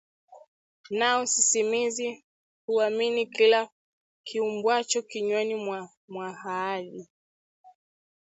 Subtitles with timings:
[0.89, 2.25] nao sisimizi
[2.65, 3.69] huamini kila
[4.23, 7.07] kiumbwacho kinywani mwa wa ahadi